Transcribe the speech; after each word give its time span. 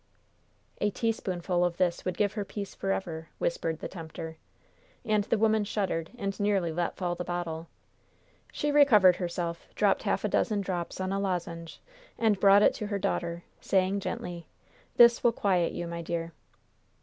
"A 0.79 0.89
teaspoonful 0.89 1.63
of 1.63 1.77
this 1.77 2.03
would 2.05 2.17
give 2.17 2.33
her 2.33 2.43
peace 2.43 2.73
forever," 2.73 3.29
whispered 3.37 3.81
the 3.81 3.87
tempter. 3.87 4.37
And 5.05 5.25
the 5.25 5.37
woman 5.37 5.63
shuddered, 5.63 6.09
and 6.17 6.39
nearly 6.39 6.71
let 6.71 6.95
fall 6.95 7.13
the 7.13 7.23
bottle. 7.23 7.67
She 8.51 8.71
recovered 8.71 9.17
herself, 9.17 9.67
dropped 9.75 10.01
half 10.01 10.23
a 10.23 10.27
dozen 10.27 10.61
drops 10.61 10.99
on 10.99 11.11
a 11.13 11.19
lozenge, 11.19 11.83
and 12.17 12.39
brought 12.39 12.63
it 12.63 12.73
to 12.77 12.87
her 12.87 12.97
daughter, 12.97 13.43
saying 13.59 13.99
gently: 13.99 14.47
"This 14.95 15.23
will 15.23 15.33
quiet 15.33 15.71
you, 15.71 15.85
my 15.85 16.01
dear." 16.01 16.31